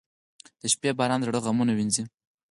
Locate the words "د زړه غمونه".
1.19-1.71